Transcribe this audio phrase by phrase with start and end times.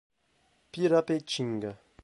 [0.71, 1.71] Pirapetinga